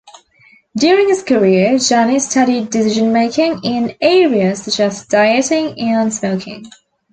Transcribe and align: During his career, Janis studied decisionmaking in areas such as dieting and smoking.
During 0.75 1.09
his 1.09 1.21
career, 1.21 1.77
Janis 1.77 2.27
studied 2.27 2.71
decisionmaking 2.71 3.59
in 3.63 3.95
areas 4.01 4.63
such 4.63 4.79
as 4.79 5.05
dieting 5.05 5.79
and 5.79 6.11
smoking. 6.11 6.65